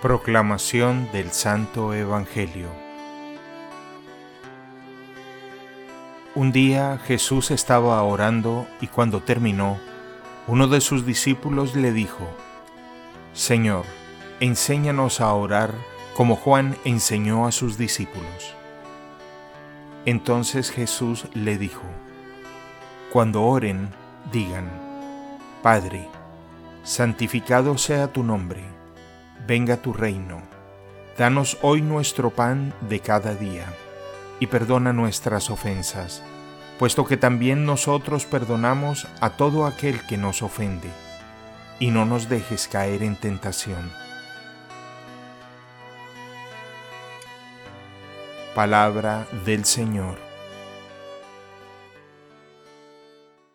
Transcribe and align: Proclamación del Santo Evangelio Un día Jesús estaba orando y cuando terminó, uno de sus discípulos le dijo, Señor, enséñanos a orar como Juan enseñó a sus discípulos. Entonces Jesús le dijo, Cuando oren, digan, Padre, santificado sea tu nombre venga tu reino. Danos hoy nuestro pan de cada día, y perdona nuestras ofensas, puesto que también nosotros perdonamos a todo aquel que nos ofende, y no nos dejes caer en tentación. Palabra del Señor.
Proclamación 0.00 1.10
del 1.10 1.32
Santo 1.32 1.92
Evangelio 1.92 2.68
Un 6.36 6.52
día 6.52 7.00
Jesús 7.04 7.50
estaba 7.50 8.00
orando 8.04 8.68
y 8.80 8.86
cuando 8.86 9.24
terminó, 9.24 9.76
uno 10.46 10.68
de 10.68 10.80
sus 10.80 11.04
discípulos 11.04 11.74
le 11.74 11.90
dijo, 11.90 12.28
Señor, 13.32 13.86
enséñanos 14.38 15.20
a 15.20 15.34
orar 15.34 15.74
como 16.14 16.36
Juan 16.36 16.76
enseñó 16.84 17.48
a 17.48 17.50
sus 17.50 17.76
discípulos. 17.76 18.54
Entonces 20.04 20.70
Jesús 20.70 21.26
le 21.34 21.58
dijo, 21.58 21.82
Cuando 23.12 23.42
oren, 23.42 23.88
digan, 24.30 24.70
Padre, 25.60 26.06
santificado 26.84 27.76
sea 27.78 28.12
tu 28.12 28.22
nombre 28.22 28.77
venga 29.48 29.78
tu 29.78 29.94
reino. 29.94 30.42
Danos 31.16 31.56
hoy 31.62 31.80
nuestro 31.80 32.28
pan 32.28 32.74
de 32.82 33.00
cada 33.00 33.34
día, 33.34 33.64
y 34.40 34.46
perdona 34.46 34.92
nuestras 34.92 35.48
ofensas, 35.48 36.22
puesto 36.78 37.06
que 37.06 37.16
también 37.16 37.64
nosotros 37.64 38.26
perdonamos 38.26 39.08
a 39.22 39.30
todo 39.30 39.64
aquel 39.64 40.06
que 40.06 40.18
nos 40.18 40.42
ofende, 40.42 40.90
y 41.80 41.90
no 41.90 42.04
nos 42.04 42.28
dejes 42.28 42.68
caer 42.68 43.02
en 43.02 43.16
tentación. 43.16 43.90
Palabra 48.54 49.26
del 49.46 49.64
Señor. 49.64 50.27